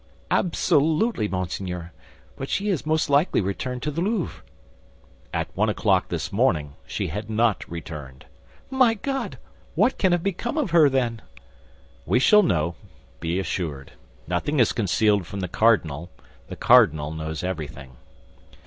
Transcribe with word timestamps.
"Absolutely, 0.31 1.27
monseigneur; 1.27 1.91
but 2.35 2.49
she 2.49 2.69
has 2.69 2.87
most 2.87 3.07
likely 3.07 3.39
returned 3.39 3.83
to 3.83 3.91
the 3.91 4.01
Louvre." 4.01 4.41
"At 5.31 5.55
one 5.55 5.69
o'clock 5.69 6.09
this 6.09 6.31
morning 6.33 6.73
she 6.87 7.09
had 7.09 7.29
not 7.29 7.69
returned." 7.69 8.25
"My 8.71 8.95
God! 8.95 9.37
What 9.75 9.99
can 9.99 10.11
have 10.11 10.23
become 10.23 10.57
of 10.57 10.71
her, 10.71 10.89
then?" 10.89 11.21
"We 12.07 12.17
shall 12.17 12.41
know, 12.41 12.73
be 13.19 13.37
assured. 13.37 13.91
Nothing 14.27 14.59
is 14.59 14.73
concealed 14.73 15.27
from 15.27 15.39
the 15.41 15.47
cardinal; 15.47 16.09
the 16.47 16.55
cardinal 16.55 17.11
knows 17.11 17.43
everything." 17.43 17.95